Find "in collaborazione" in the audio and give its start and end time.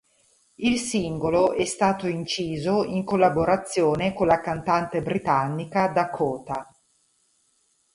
2.83-4.15